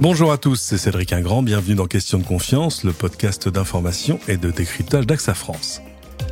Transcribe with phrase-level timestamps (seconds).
[0.00, 4.38] Bonjour à tous, c'est Cédric Ingrand, bienvenue dans Question de confiance, le podcast d'information et
[4.38, 5.82] de décryptage d'AXA France.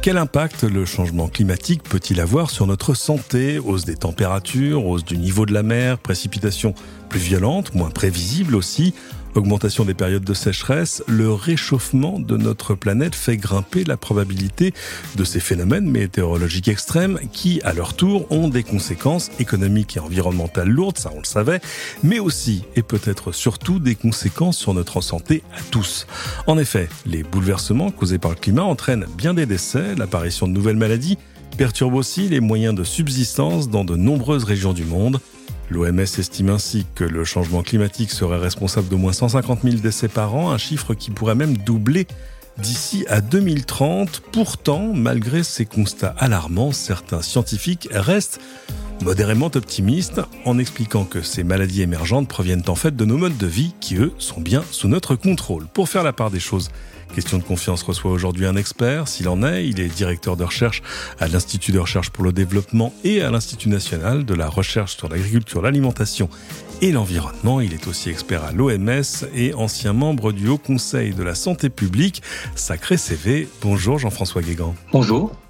[0.01, 3.59] Quel impact le changement climatique peut-il avoir sur notre santé?
[3.59, 6.73] Hausse des températures, hausse du niveau de la mer, précipitations
[7.11, 8.95] plus violentes, moins prévisibles aussi,
[9.35, 14.75] augmentation des périodes de sécheresse, le réchauffement de notre planète fait grimper la probabilité
[15.17, 20.69] de ces phénomènes météorologiques extrêmes qui, à leur tour, ont des conséquences économiques et environnementales
[20.69, 21.61] lourdes, ça on le savait,
[22.03, 26.07] mais aussi et peut-être surtout des conséquences sur notre santé à tous.
[26.47, 30.77] En effet, les bouleversements causés par le climat entraînent bien des décès, l'apparition de nouvelles
[30.77, 31.19] maladies,
[31.57, 35.21] perturbent aussi les moyens de subsistance dans de nombreuses régions du monde.
[35.71, 40.35] L'OMS estime ainsi que le changement climatique serait responsable d'au moins 150 000 décès par
[40.35, 42.07] an, un chiffre qui pourrait même doubler
[42.59, 44.23] d'ici à 2030.
[44.33, 48.41] Pourtant, malgré ces constats alarmants, certains scientifiques restent
[49.03, 53.47] modérément optimistes en expliquant que ces maladies émergentes proviennent en fait de nos modes de
[53.47, 55.67] vie qui, eux, sont bien sous notre contrôle.
[55.67, 56.71] Pour faire la part des choses,
[57.15, 59.67] Question de confiance reçoit aujourd'hui un expert, s'il en est.
[59.67, 60.83] Il est directeur de recherche
[61.19, 65.09] à l'Institut de recherche pour le développement et à l'Institut national de la recherche sur
[65.09, 66.29] l'agriculture, l'alimentation
[66.83, 67.61] et l'environnement.
[67.61, 69.03] Il est aussi expert à l'OMS
[69.35, 72.23] et ancien membre du Haut Conseil de la santé publique.
[72.55, 73.49] Sacré CV.
[73.63, 74.75] Bonjour Jean-François Guégan.
[74.93, 75.48] Bonjour.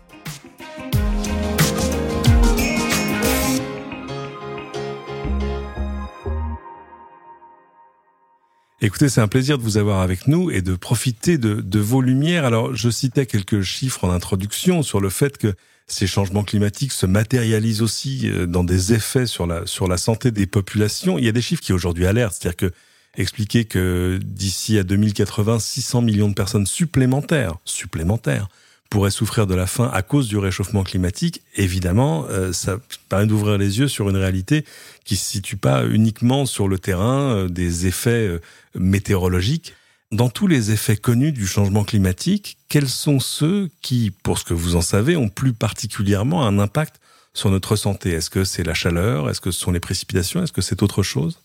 [8.80, 12.44] Écoutez, c'est un plaisir de vous avoir avec nous et de profiter de, vos lumières.
[12.44, 15.52] Alors, je citais quelques chiffres en introduction sur le fait que
[15.88, 20.30] ces changements climatiques se matérialisent aussi euh, dans des effets sur la, sur la santé
[20.30, 21.18] des populations.
[21.18, 22.72] Il y a des chiffres qui aujourd'hui alertent, c'est-à-dire que
[23.16, 28.48] expliquer que d'ici à 2080, 600 millions de personnes supplémentaires, supplémentaires,
[28.90, 33.58] pourraient souffrir de la faim à cause du réchauffement climatique, évidemment, euh, ça permet d'ouvrir
[33.58, 34.64] les yeux sur une réalité
[35.04, 38.40] qui se situe pas uniquement sur le terrain euh, des effets euh,
[38.74, 39.74] météorologiques.
[40.10, 44.54] Dans tous les effets connus du changement climatique, quels sont ceux qui, pour ce que
[44.54, 46.96] vous en savez, ont plus particulièrement un impact
[47.34, 48.12] sur notre santé?
[48.12, 49.28] Est-ce que c'est la chaleur?
[49.28, 50.42] Est-ce que ce sont les précipitations?
[50.42, 51.40] Est-ce que c'est autre chose?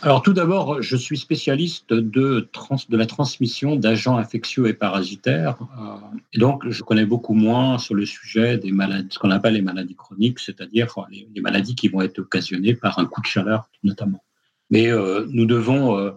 [0.00, 2.48] Alors tout d'abord, je suis spécialiste de,
[2.90, 5.58] la transmission d'agents infectieux et parasitaires.
[5.80, 5.96] Euh,
[6.32, 9.62] et donc, je connais beaucoup moins sur le sujet des maladies, ce qu'on appelle les
[9.62, 14.22] maladies chroniques, c'est-à-dire les, maladies qui vont être occasionnées par un coup de chaleur notamment.
[14.70, 16.12] Mais euh, nous devons euh,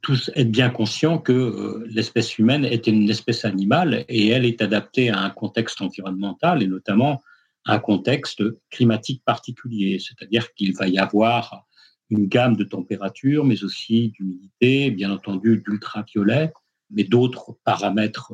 [0.00, 5.10] tous être bien conscients que l'espèce humaine est une espèce animale et elle est adaptée
[5.10, 7.20] à un contexte environnemental et notamment
[7.64, 9.98] à un contexte climatique particulier.
[9.98, 11.66] C'est-à-dire qu'il va y avoir
[12.10, 16.52] une gamme de températures, mais aussi d'humidité, bien entendu d'ultraviolet,
[16.90, 18.32] mais d'autres paramètres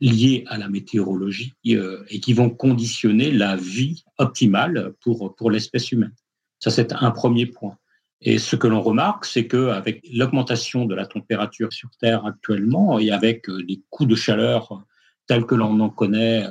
[0.00, 5.90] liés à la météorologie euh, et qui vont conditionner la vie optimale pour, pour l'espèce
[5.92, 6.14] humaine.
[6.60, 7.76] Ça, c'est un premier point.
[8.20, 13.10] Et ce que l'on remarque, c'est qu'avec l'augmentation de la température sur Terre actuellement et
[13.10, 14.84] avec euh, les coups de chaleur
[15.26, 16.50] tels que l'on en connaît euh,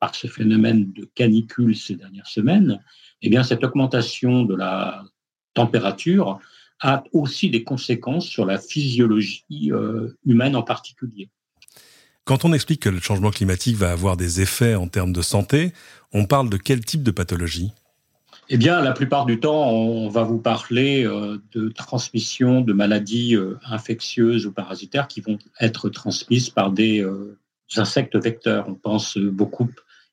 [0.00, 2.82] par ce phénomène de canicule ces dernières semaines,
[3.22, 5.02] eh bien, cette augmentation de la
[5.58, 6.40] température
[6.80, 11.28] a aussi des conséquences sur la physiologie euh, humaine en particulier.
[12.24, 15.72] Quand on explique que le changement climatique va avoir des effets en termes de santé,
[16.12, 17.72] on parle de quel type de pathologie?
[18.50, 23.34] Eh bien, la plupart du temps, on va vous parler euh, de transmission de maladies
[23.34, 27.04] euh, infectieuses ou parasitaires qui vont être transmises par des
[27.76, 28.66] insectes vecteurs.
[28.68, 29.68] On pense beaucoup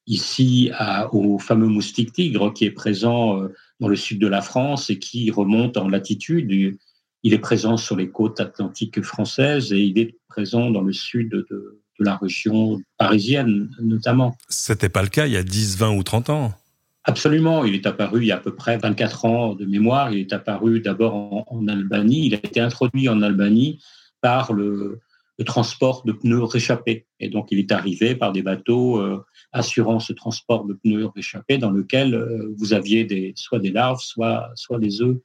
[0.08, 0.72] ici
[1.14, 3.42] au fameux moustique tigre qui est présent
[3.80, 6.52] dans le sud de la France et qui remonte en latitude.
[7.24, 11.30] Il est présent sur les côtes atlantiques françaises et il est présent dans le sud
[11.30, 14.36] de, la région parisienne notamment.
[14.50, 16.54] C'était pas le cas il y a 10, 20 ou 30 ans
[17.06, 20.12] Absolument, il est apparu il y a à peu près 24 ans de mémoire.
[20.12, 22.26] Il est apparu d'abord en, Albanie.
[22.26, 23.80] Il a été introduit en Albanie
[24.22, 25.00] par le,
[25.44, 27.08] transport de pneus réchappés.
[27.20, 31.58] Et donc, il est arrivé par des bateaux euh, assurant ce transport de pneus réchappés
[31.58, 35.18] dans lequel euh, vous aviez des, soit des larves, soit, soit des œufs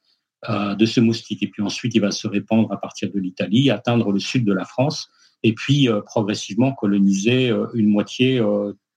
[0.49, 1.43] euh, de ce moustique.
[1.43, 4.53] Et puis ensuite, il va se répandre à partir de l'Italie, atteindre le sud de
[4.53, 5.11] la France,
[5.43, 8.43] et puis euh, progressivement coloniser une moitié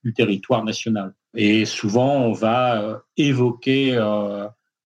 [0.04, 1.14] du territoire national.
[1.36, 3.98] Et souvent, on va évoquer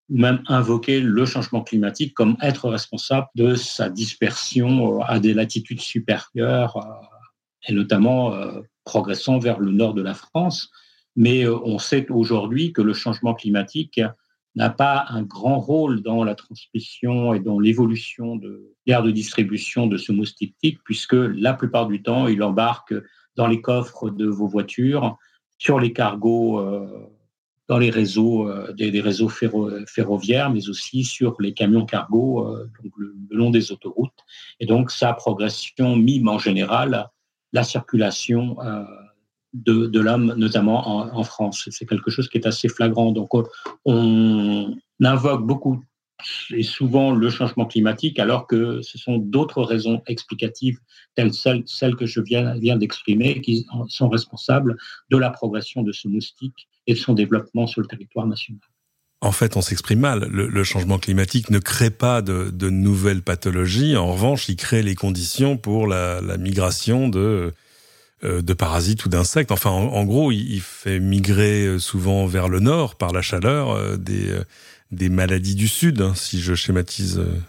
[0.10, 5.82] ou même invoquer le changement climatique comme être responsable de sa dispersion à des latitudes
[5.82, 6.78] supérieures,
[7.68, 8.34] et notamment
[8.88, 10.72] progressant vers le nord de la France.
[11.16, 14.02] Mais euh, on sait aujourd'hui que le changement climatique
[14.56, 19.86] n'a pas un grand rôle dans la transmission et dans l'évolution de l'aire de distribution
[19.86, 22.94] de ce moustique puisque la plupart du temps, il embarque
[23.36, 25.18] dans les coffres de vos voitures,
[25.60, 26.88] sur les cargos euh,
[27.68, 32.48] dans les réseaux, des, réseaux ferroviaires, mais aussi sur les camions cargo
[32.98, 34.24] le, long des autoroutes.
[34.60, 37.10] Et donc, sa progression mime en général
[37.52, 38.58] la circulation
[39.54, 41.68] de, l'homme, notamment en, France.
[41.72, 43.12] C'est quelque chose qui est assez flagrant.
[43.12, 43.30] Donc,
[43.86, 45.82] on invoque beaucoup
[46.52, 50.80] et souvent le changement climatique, alors que ce sont d'autres raisons explicatives,
[51.16, 54.78] telles celles, celles que je viens, viens d'exprimer, qui sont responsables
[55.10, 58.62] de la progression de ce moustique et de son développement sur le territoire national.
[59.22, 60.28] En fait, on s'exprime mal.
[60.32, 63.96] Le, changement climatique ne crée pas de, nouvelles pathologies.
[63.98, 67.52] En revanche, il crée les conditions pour la, migration de,
[68.24, 69.52] euh, de parasites ou d'insectes.
[69.52, 73.98] Enfin, en, gros, il, fait migrer euh, souvent vers le nord par la chaleur euh,
[73.98, 74.40] des
[74.92, 77.20] des maladies du Sud, hein, si je schématise.
[77.20, 77.40] Euh.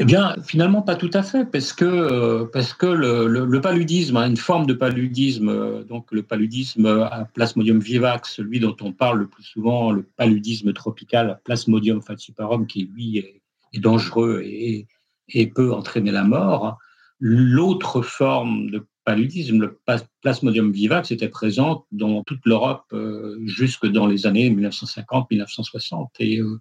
[0.00, 4.28] Eh bien, finalement, pas tout à fait, parce que, euh, parce que le, paludisme, hein,
[4.28, 9.20] une forme de paludisme, euh, donc le paludisme à Plasmodium vivax, celui dont on parle
[9.20, 13.40] le plus souvent, le paludisme tropical Plasmodium falciparum, qui lui est,
[13.80, 14.86] dangereux et,
[15.28, 16.78] et, peut entraîner la mort.
[17.18, 19.78] L'autre forme de paludisme, le
[20.22, 26.60] Plasmodium vivax était présent dans toute l'Europe euh, jusque dans les années 1950-1960 et euh,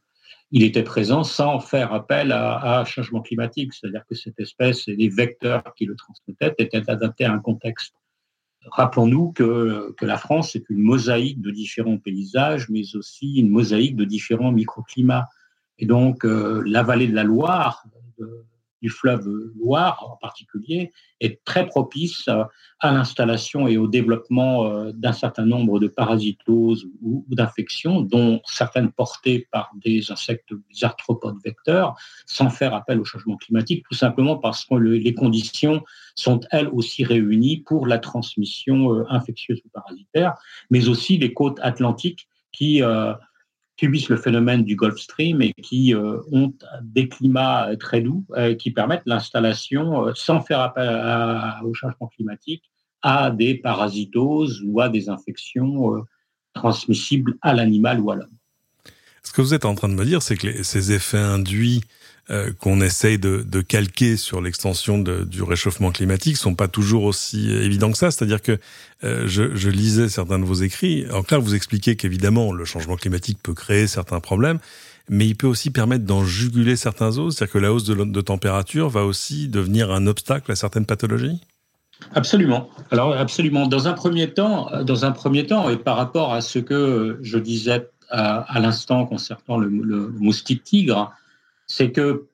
[0.51, 4.95] il était présent sans faire appel à, un changement climatique, c'est-à-dire que cette espèce et
[4.95, 7.95] les vecteurs qui le transmettaient étaient adaptés à un contexte.
[8.67, 13.95] Rappelons-nous que, que la France est une mosaïque de différents paysages, mais aussi une mosaïque
[13.95, 15.25] de différents microclimats.
[15.79, 17.83] Et donc, euh, la vallée de la Loire,
[18.83, 19.27] du fleuve
[19.57, 20.91] Loire en particulier,
[21.21, 27.25] est très propice à l'installation et au développement euh, d'un certain nombre de parasitoses ou
[27.30, 31.95] d'infections, dont certaines portées par des insectes, des arthropodes vecteurs,
[32.25, 35.81] sans faire appel au changement climatique, tout simplement parce que les conditions
[36.15, 40.36] sont elles aussi réunies pour la transmission euh, infectieuse ou parasitaire,
[40.69, 43.13] mais aussi les côtes atlantiques qui euh,
[43.79, 48.55] subissent le phénomène du Gulf Stream et qui euh, ont des climats très doux euh,
[48.55, 50.89] qui permettent l'installation, euh, sans faire appel
[51.63, 52.63] au changement climatique,
[53.01, 56.05] à des parasitoses ou à des infections
[56.53, 58.37] transmissibles à l'animal ou à l'homme.
[59.23, 61.81] Ce que vous êtes en train de me dire, c'est que ces effets induits
[62.29, 67.91] euh, qu'on essaye de, calquer sur l'extension du réchauffement climatique sont pas toujours aussi évidents
[67.91, 68.11] que ça.
[68.11, 68.59] C'est-à-dire que
[69.03, 71.05] euh, je, lisais certains de vos écrits.
[71.11, 74.59] En clair, vous expliquez qu'évidemment, le changement climatique peut créer certains problèmes,
[75.09, 77.35] mais il peut aussi permettre d'en juguler certains autres.
[77.35, 81.41] C'est-à-dire que la hausse de, température va aussi devenir un obstacle à certaines pathologies?
[82.15, 82.69] Absolument.
[82.91, 83.67] Alors absolument.
[83.67, 87.37] Dans un premier temps, dans un premier temps, et par rapport à ce que je
[87.37, 91.11] disais à, à l'instant concernant le, le, moustique tigre,
[91.75, 92.27] c'est que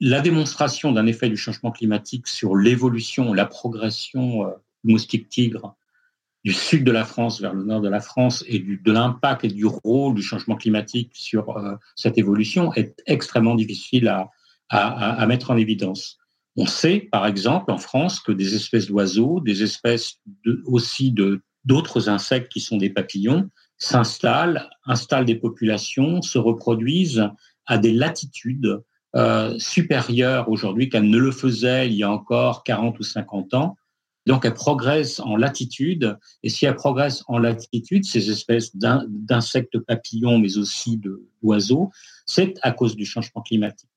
[0.00, 4.50] la démonstration d'un effet du changement climatique sur l'évolution, la progression euh,
[4.84, 5.74] du moustique tigre
[6.44, 9.48] du sud de la France vers le nord de la France et de l'impact et
[9.48, 14.30] du rôle du changement climatique sur euh, cette évolution est extrêmement difficile à,
[14.68, 16.18] à, mettre en évidence.
[16.56, 20.18] On sait, par exemple, en France, que des espèces d'oiseaux, des espèces
[20.66, 21.14] aussi
[21.64, 23.48] d'autres insectes qui sont des papillons,
[23.78, 27.30] s'installent, installent des populations, se reproduisent
[27.66, 28.82] à des latitudes
[29.14, 33.76] euh, supérieures aujourd'hui qu'elles ne le faisaient il y a encore 40 ou 50 ans.
[34.26, 36.16] Donc, elles progressent en latitude.
[36.42, 41.00] Et si elles progressent en latitude, ces espèces d'insectes papillons, mais aussi
[41.42, 41.90] d'oiseaux,
[42.24, 43.88] c'est à cause du changement climatique.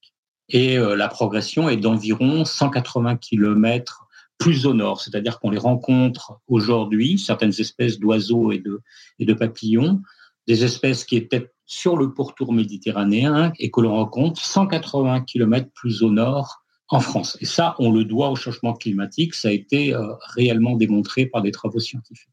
[0.50, 4.07] Et euh, la progression est d'environ 180 km
[4.38, 8.81] plus au nord, c'est-à-dire qu'on les rencontre aujourd'hui, certaines espèces d'oiseaux et de,
[9.17, 10.01] et de papillons,
[10.45, 16.03] des espèces qui étaient sur le pourtour méditerranéen et que l'on rencontre 180 km plus
[16.03, 17.38] au nord en France.
[17.41, 19.34] Et ça, on le doit au changement climatique.
[19.34, 22.29] Ça a été euh, réellement démontré par des travaux scientifiques.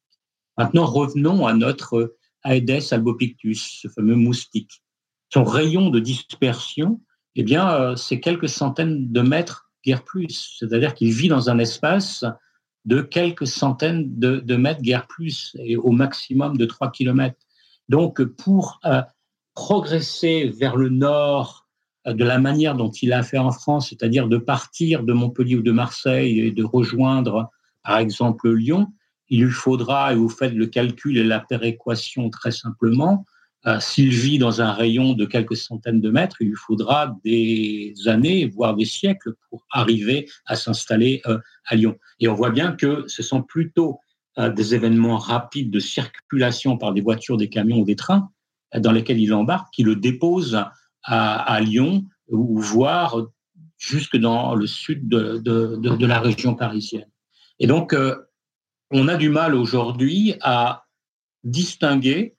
[0.59, 4.83] Maintenant, revenons à notre Aedes albopictus, ce fameux moustique.
[5.33, 7.01] Son rayon de dispersion,
[7.35, 10.57] eh bien, euh, c'est quelques centaines de mètres, guère plus.
[10.59, 12.25] C'est-à-dire qu'il vit dans un espace
[12.85, 17.39] de quelques centaines de, mètres, guère plus, et au maximum de 3 kilomètres.
[17.89, 19.03] Donc, pour euh,
[19.55, 21.67] progresser vers le nord
[22.07, 25.57] euh, de la manière dont il a fait en France, c'est-à-dire de partir de Montpellier
[25.57, 27.51] ou de Marseille et de rejoindre,
[27.85, 28.89] par exemple, Lyon,
[29.29, 33.25] il lui faudra, et vous faites le calcul et la péréquation très simplement,
[33.67, 37.95] euh, s'il vit dans un rayon de quelques centaines de mètres, il lui faudra des
[38.07, 41.23] années, voire des siècles pour arriver à s'installer
[41.67, 41.97] à Lyon.
[42.19, 44.01] Et on voit bien que ce sont plutôt
[44.37, 48.33] des événements rapides de circulation par des voitures, des camions ou des trains
[48.79, 50.65] dans lesquels il embarque, qui le déposent
[51.05, 53.27] à, Lyon ou voire
[53.77, 57.09] jusque dans le sud de, la région parisienne.
[57.59, 58.17] Et donc, euh,
[58.91, 60.85] on a du mal aujourd'hui à
[61.45, 62.37] distinguer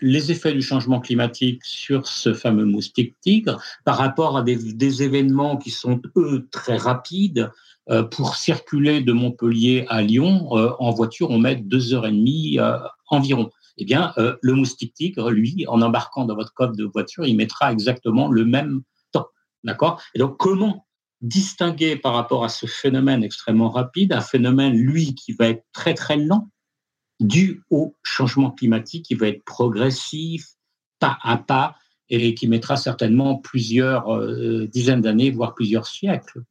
[0.00, 5.56] les effets du changement climatique sur ce fameux moustique tigre par rapport à des, événements
[5.56, 7.50] qui sont, eux, très rapides.
[8.10, 12.58] pour circuler de Montpellier à Lyon, en voiture, on met deux heures et demie
[13.08, 13.50] environ.
[13.78, 17.72] Eh bien, le moustique tigre, lui, en embarquant dans votre coffre de voiture, il mettra
[17.72, 19.28] exactement le même temps.
[19.64, 20.02] D'accord?
[20.14, 20.86] Et donc, comment
[21.20, 25.94] distinguer par rapport à ce phénomène extrêmement rapide, un phénomène, lui, qui va être très,
[25.94, 26.50] très lent,
[27.20, 30.46] dû au changement climatique, qui va être progressif,
[30.98, 31.76] pas à pas,
[32.08, 36.42] et qui mettra certainement plusieurs euh, dizaines d'années, voire plusieurs siècles?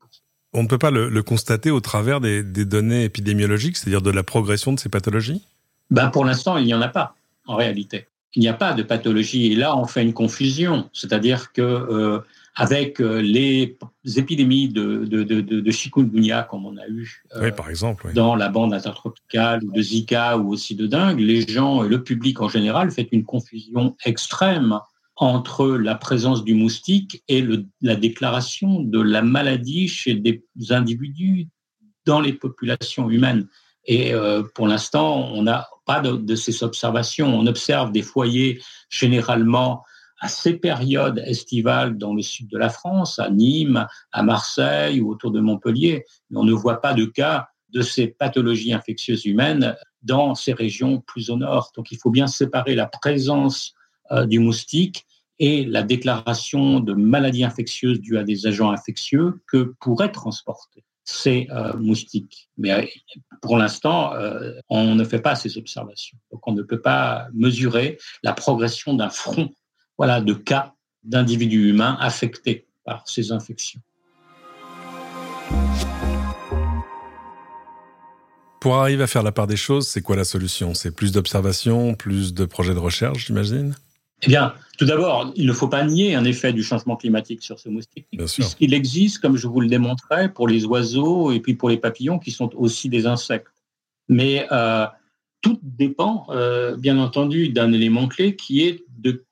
[0.54, 4.74] On ne peut pas le, constater au travers des, données épidémiologiques, c'est-à-dire de la progression
[4.74, 5.44] de ces pathologies?
[5.90, 7.16] Ben Pour l'instant, il n'y en a pas,
[7.48, 8.08] en réalité.
[8.36, 9.52] Il n'y a pas de pathologie.
[9.52, 10.90] Et là, on fait une confusion.
[10.94, 12.20] C'est-à-dire que euh,
[12.56, 13.78] avec euh, les
[14.18, 18.50] épidémies de, de, de, de, chikungunya, comme on a eu euh, par exemple, dans la
[18.50, 22.92] bande intertropicale, ou de Zika, ou aussi de dengue, les gens, le public en général,
[22.92, 24.80] fait une confusion extrême
[25.16, 31.48] entre la présence du moustique et le, la déclaration de la maladie chez des individus
[32.06, 33.48] dans les populations humaines.
[33.90, 37.28] Et euh, pour l'instant, on n'a pas de, ces observations.
[37.28, 39.84] On observe des foyers généralement
[40.20, 45.10] à ces périodes estivales dans le sud de la France, à Nîmes, à Marseille ou
[45.10, 46.06] autour de Montpellier.
[46.30, 51.02] Mais on ne voit pas de cas de ces pathologies infectieuses humaines dans ces régions
[51.02, 51.72] plus au nord.
[51.76, 53.74] Donc il faut bien séparer la présence
[54.12, 55.08] euh, du moustique
[55.40, 61.48] et la déclaration de maladies infectieuses dues à des agents infectieux que pourraient transporter ces
[61.52, 62.50] euh, moustiques.
[62.58, 62.86] Mais euh,
[63.42, 64.14] pour l'instant,
[64.70, 66.18] on ne fait pas ces observations.
[66.32, 69.50] Donc on ne peut pas mesurer la progression d'un front
[69.98, 73.82] voilà, de cas d'individus humains affectés par ces infections.
[78.60, 80.74] Pour arriver à faire la part des choses, c'est quoi la solution?
[80.74, 83.76] C'est plus d'observations, plus de projets de recherche, j'imagine?
[84.22, 87.60] Eh bien, tout d'abord, il ne faut pas nier un effet du changement climatique sur
[87.60, 91.70] ce moustique, puisqu'il existe, comme je vous le démontrais, pour les oiseaux et puis pour
[91.70, 93.48] les papillons, qui sont aussi des insectes.
[94.10, 94.86] Mais euh,
[95.42, 99.24] tout dépend, euh, bien entendu, d'un élément clé qui est de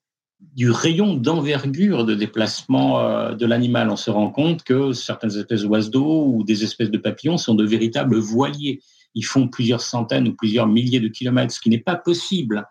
[0.53, 3.89] du rayon d'envergure de déplacement euh, de l'animal.
[3.91, 7.63] On se rend compte que certaines espèces d'oiseaux ou des espèces de papillons sont de
[7.63, 8.81] véritables voiliers.
[9.13, 12.67] Ils font plusieurs centaines ou plusieurs milliers de kilomètres, ce qui n'est pas possible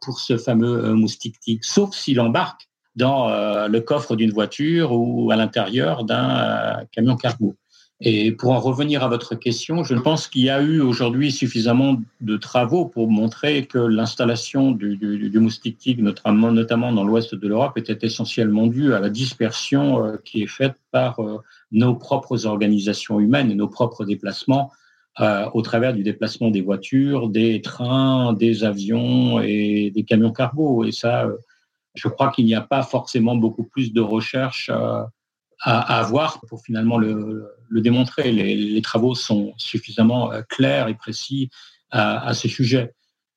[0.00, 3.30] pour ce fameux euh, moustique tigre, sauf s'il embarque dans
[3.68, 7.56] le coffre d'une voiture ou à l'intérieur d'un camion cargo.
[8.04, 12.02] Et pour en revenir à votre question, je pense qu'il y a eu aujourd'hui suffisamment
[12.20, 17.78] de travaux pour montrer que l'installation du, moustique tigre, notamment, notamment dans l'ouest de l'Europe,
[17.78, 21.38] était essentiellement due à la dispersion euh, qui est faite par euh,
[21.70, 24.72] nos propres organisations humaines et nos propres déplacements
[25.20, 30.84] euh, au travers du déplacement des voitures, des trains, des avions et des camions cargo.
[30.84, 31.26] Et ça,
[31.94, 36.98] je crois qu'il n'y a pas forcément beaucoup plus de recherche à, avoir pour finalement
[36.98, 38.32] le, démontrer.
[38.32, 41.50] Les, travaux sont suffisamment euh, clairs et précis
[41.90, 42.94] à, ce sujet.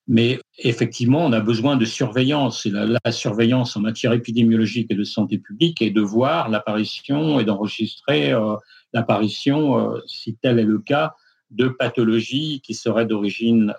[0.07, 2.65] Mais effectivement, on a besoin de surveillance.
[2.65, 7.43] Et la, surveillance en matière épidémiologique et de santé publique est de voir l'apparition et
[7.43, 8.55] d'enregistrer euh,
[8.93, 11.15] l'apparition, euh, si tel est le cas,
[11.51, 13.73] de pathologies qui seraient d'origine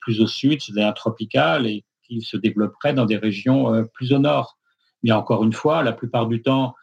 [0.00, 4.58] plus au sud, c'est-à-dire tropicales, et qui se développeraient dans des régions plus au nord.
[5.02, 6.74] Mais encore une fois, la plupart du temps,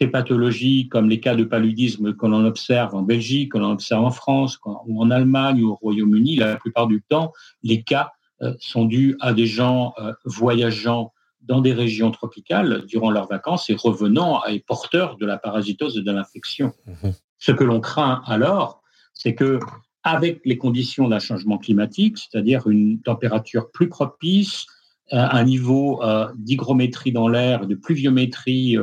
[0.00, 4.04] ces pathologies, comme les cas de paludisme que l'on observe en Belgique, que l'on observe
[4.04, 8.12] en France, ou en Allemagne ou au Royaume-Uni, la plupart du temps, les cas
[8.42, 13.70] euh, sont dus à des gens euh, voyageant dans des régions tropicales durant leurs vacances
[13.70, 16.72] et revenant et porteurs de la parasitose et de l'infection.
[16.86, 17.12] Mhm.
[17.38, 18.82] Ce que l'on craint alors,
[19.14, 19.58] c'est que
[20.02, 24.66] avec les conditions d'un changement climatique, c'est-à-dire une température plus propice,
[25.12, 26.02] euh, un niveau
[26.36, 28.76] d'hygrométrie dans l'air, de pluviométrie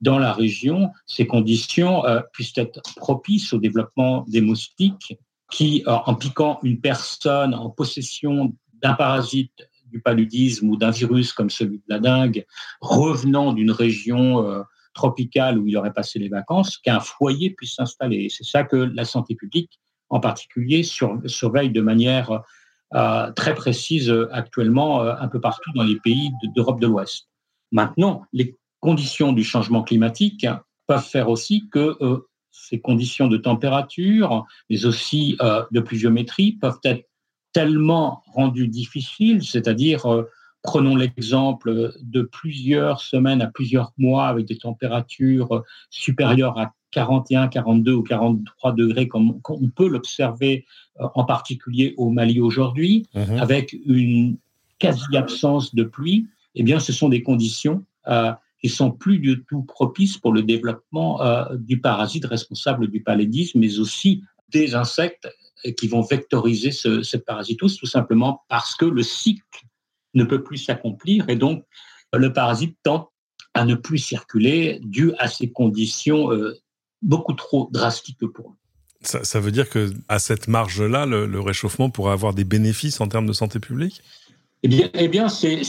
[0.00, 5.16] dans la région, ces conditions euh, puissent être propices au développement des moustiques
[5.50, 11.32] qui, euh, en piquant une personne en possession d'un parasite du paludisme ou d'un virus
[11.32, 12.46] comme celui de la dengue,
[12.80, 14.62] revenant d'une région euh,
[14.94, 18.28] tropicale où il aurait passé les vacances, qu'un foyer puisse s'installer.
[18.28, 22.42] C'est ça que la santé publique, en particulier, surveille de manière
[23.36, 27.28] très précise actuellement un peu partout dans les pays d'Europe de l'Ouest.
[27.72, 30.46] Maintenant, les conditions du changement climatique
[30.86, 36.80] peuvent faire aussi que euh, ces conditions de température, mais aussi euh, de pluviométrie, peuvent
[36.82, 37.08] être
[37.52, 40.24] tellement rendues difficiles, c'est-à-dire, euh,
[40.62, 47.92] prenons l'exemple de plusieurs semaines à plusieurs mois avec des températures supérieures à 41, 42
[47.92, 50.64] ou 43 degrés, comme, on peut l'observer
[50.98, 53.38] en particulier au Mali aujourd'hui, mhm.
[53.38, 54.36] avec une
[54.78, 56.26] quasi-absence de pluie,
[56.56, 60.42] eh bien, ce sont des conditions euh, qui sont plus du tout propices pour le
[60.42, 65.28] développement euh, du parasite responsable du paludisme, mais aussi des insectes
[65.76, 69.66] qui vont vectoriser ce, cette parasitose, tout simplement parce que le cycle
[70.14, 71.64] ne peut plus s'accomplir et donc
[72.12, 73.10] le parasite tend
[73.54, 76.54] à ne plus circuler dû à ces conditions euh,
[77.02, 78.56] beaucoup trop drastiques pour nous.
[79.02, 83.00] Ça, ça, veut dire que à cette marge-là, le, le, réchauffement pourrait avoir des bénéfices
[83.00, 84.02] en termes de santé publique?
[84.62, 85.62] Eh bien, eh bien c'est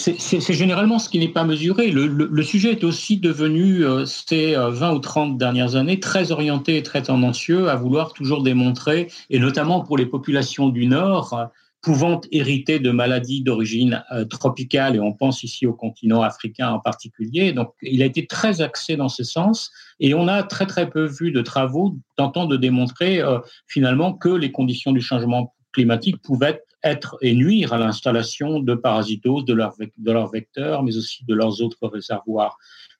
[0.53, 1.91] généralement ce qui n'est pas mesuré.
[1.91, 6.01] Le, le, le, sujet est aussi devenu, euh, ces 20 euh, ou 30 dernières années,
[6.01, 10.88] très orienté et très tendancieux à vouloir toujours démontrer, et notamment pour les populations du
[10.88, 11.51] Nord,
[11.82, 16.80] pouvant hériter de maladies d'origine euh, tropicale, et on pense ici au continent africain en
[16.80, 17.54] particulier.
[17.54, 21.06] Donc, il a été très axé dans ce sens, et on a très très peu
[21.06, 26.62] vu de travaux tentant de démontrer euh, finalement que les conditions du changement climatique pouvaient
[26.84, 31.62] être et nuire à l'installation de parasitoses de leurs de vecteurs, mais aussi de leurs
[31.62, 32.58] autres réservoirs.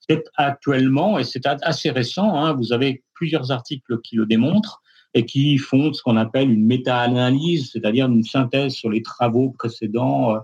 [0.08, 4.82] C'est actuellement, et c'est assez récent, hein, vous avez plusieurs articles qui le démontrent,
[5.14, 10.36] et qui font ce qu'on appelle une méta-analyse, c'est-à-dire une synthèse sur les travaux précédents
[10.36, 10.40] euh,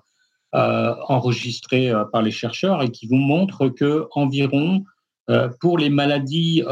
[0.55, 4.83] euh enregistrés euh, par les chercheurs et qui vous montrent que environ
[5.59, 6.63] pour les maladies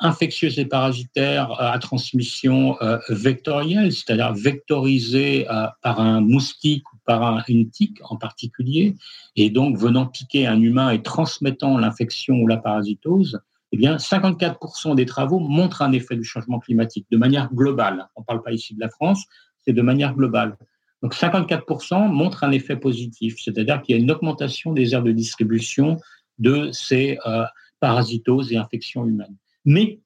[0.00, 2.76] infectieuses et parasitaires à transmission
[3.08, 5.46] vectorielle, c'est-à-dire vectorisées
[5.80, 8.96] par un moustique ou par un, une tique en particulier,
[9.36, 13.40] et donc venant piquer un humain et transmettant l'infection ou la parasitose,
[13.72, 18.08] eh bien, 54% des travaux montrent un effet du changement climatique de manière globale.
[18.16, 19.24] On ne parle pas ici de la France,
[19.64, 20.56] c'est de manière globale.
[21.02, 25.12] Donc, 54% montrent un effet positif, c'est-à-dire qu'il y a une augmentation des aires de
[25.12, 25.98] distribution
[26.38, 27.44] de ces euh,
[27.78, 29.36] parasitoses et infections humaines.
[29.64, 30.00] Mais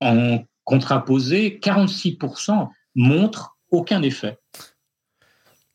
[0.00, 4.38] en contraposé, 46% montrent aucun effet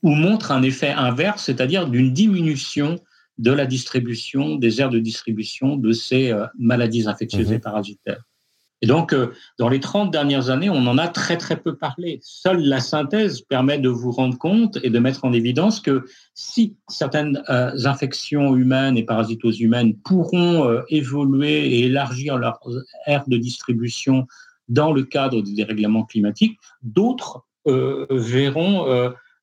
[0.04, 3.00] ou montrent un effet inverse, c'est-à-dire d'une diminution
[3.38, 7.56] de la distribution, des aires de distribution de ces euh, maladies infectieuses mmh.
[7.56, 8.24] et parasitaires.
[8.82, 12.20] Et donc, euh, dans les 30 dernières années, on en a très très peu parlé.
[12.22, 16.76] Seule la synthèse permet de vous rendre compte et de mettre en évidence que si
[16.88, 22.60] certaines euh, infections humaines et parasitoses humaines pourront euh, évoluer et élargir leur
[23.08, 24.28] aire de distribution
[24.70, 28.86] dans le cadre du dérèglement climatique, d'autres euh, verront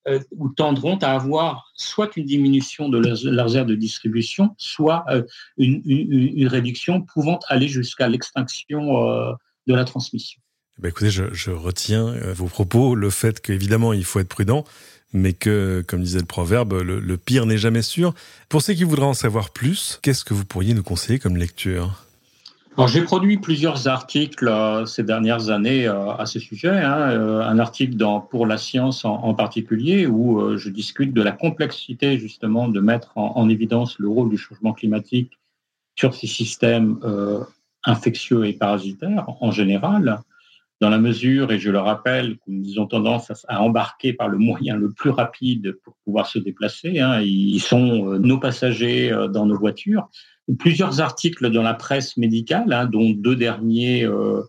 [0.06, 5.04] euh, ou tendront à avoir soit une diminution de leurs, leurs aires de distribution, soit
[5.08, 5.22] euh,
[5.56, 9.32] une, réduction pouvant aller jusqu'à l'extinction euh,
[9.66, 10.42] de la transmission.
[10.78, 14.64] Ben écoutez, je, retiens vos propos, le fait qu'évidemment il faut être prudent,
[15.12, 18.12] mais que, comme disait le proverbe, le, le pire n'est jamais sûr.
[18.48, 22.04] Pour ceux qui voudraient en savoir plus, qu'est-ce que vous pourriez nous conseiller comme lecture?
[22.88, 26.70] J'ai produit plusieurs articles euh, ces dernières années euh, à ce sujet.
[26.70, 31.32] Hein, euh, un article dans Pour la science en, particulier, où je discute de la
[31.32, 35.38] complexité justement de mettre en, en, évidence le rôle du changement climatique
[35.96, 36.98] sur ces systèmes
[37.84, 40.20] infectieux et parasitaires en général,
[40.80, 44.28] dans la mesure, et je le rappelle, que nous avons tendance à, à embarquer par
[44.28, 46.98] le moyen le plus rapide pour pouvoir se déplacer.
[47.00, 50.08] Hein, ils sont nos passagers dans nos voitures
[50.58, 54.42] plusieurs articles dans la presse médicale, hein, dont deux derniers euh,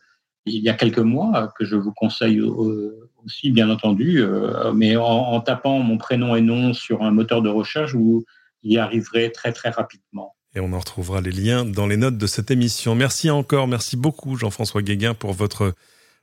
[0.46, 4.96] il y a quelques mois, que je vous conseille euh, aussi, bien entendu, euh, mais
[4.96, 8.26] en, tapant mon prénom et nom sur un moteur de recherche, vous
[8.64, 10.36] y arriverez très très rapidement.
[10.54, 12.96] Et on en retrouvera les liens dans les notes de cette émission.
[12.96, 15.74] Merci encore, merci beaucoup Jean-François Guéguin pour votre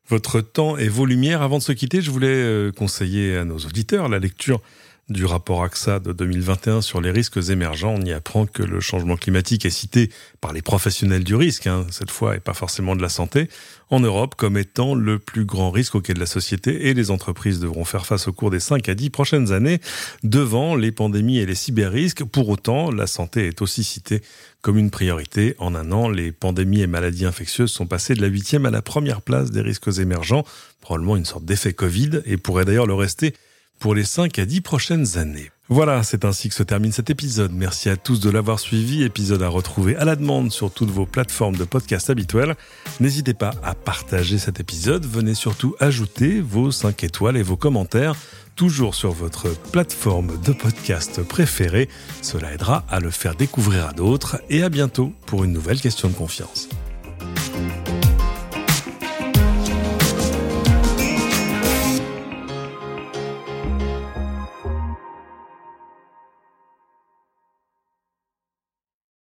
[0.09, 1.43] votre temps et vos lumières.
[1.43, 4.61] Avant de se quitter, je voulais conseiller à nos auditeurs la lecture
[5.13, 9.17] du rapport AXA de 2021 sur les risques émergents, on y apprend que le changement
[9.17, 13.03] climatique est cité par les professionnels du risque, hein, cette fois, et pas forcément de
[13.03, 13.49] la santé,
[13.91, 17.85] en Europe comme étant le plus grand risque auquel la société et les entreprises devront
[17.85, 19.81] faire face au cours des 5 à 10 prochaines années,
[20.25, 22.25] devant les pandémies et les cyberrisques.
[22.25, 24.23] Pour autant, la santé est aussi citée
[24.63, 25.55] comme une priorité.
[25.59, 28.83] En un an, les pandémies et maladies infectieuses sont passées de la huitième à la
[28.83, 30.45] première place des risques émergents,
[30.81, 33.35] probablement une sorte d'effet Covid, et pourrait d'ailleurs le rester
[33.83, 35.51] pour les 5 à 10 prochaines années.
[35.69, 37.51] Voilà, c'est ainsi que se termine cet épisode.
[37.53, 41.05] Merci à tous de l'avoir suivi, épisode à retrouver à la demande sur toutes vos
[41.05, 42.55] plateformes de podcast habituelles.
[43.01, 48.15] N'hésitez pas à partager cet épisode, venez surtout ajouter vos 5 étoiles et vos commentaires,
[48.55, 51.89] toujours sur votre plateforme de podcast préférée.
[52.21, 56.09] Cela aidera à le faire découvrir à d'autres et à bientôt pour une nouvelle question
[56.09, 56.69] de confiance.